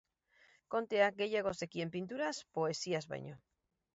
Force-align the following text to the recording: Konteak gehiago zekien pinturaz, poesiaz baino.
Konteak 0.75 1.19
gehiago 1.19 1.51
zekien 1.65 1.93
pinturaz, 1.97 2.33
poesiaz 2.59 3.05
baino. 3.15 3.37